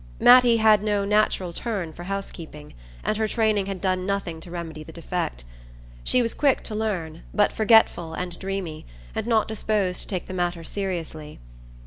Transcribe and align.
Mattie 0.19 0.57
had 0.57 0.81
no 0.81 1.05
natural 1.05 1.53
turn 1.53 1.93
for 1.93 2.05
housekeeping, 2.05 2.73
and 3.03 3.17
her 3.17 3.27
training 3.27 3.67
had 3.67 3.79
done 3.79 4.03
nothing 4.03 4.39
to 4.41 4.49
remedy 4.49 4.81
the 4.81 4.91
defect. 4.91 5.43
She 6.03 6.23
was 6.23 6.33
quick 6.33 6.63
to 6.63 6.73
learn, 6.73 7.21
but 7.35 7.53
forgetful 7.53 8.15
and 8.15 8.39
dreamy, 8.39 8.87
and 9.13 9.27
not 9.27 9.47
disposed 9.47 10.01
to 10.01 10.07
take 10.07 10.25
the 10.25 10.33
matter 10.33 10.63
seriously. 10.63 11.37